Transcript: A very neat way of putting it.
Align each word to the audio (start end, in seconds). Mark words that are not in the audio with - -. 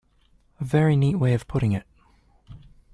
A 0.59 0.63
very 0.63 0.95
neat 0.95 1.13
way 1.19 1.35
of 1.35 1.47
putting 1.47 1.73
it. 1.73 1.85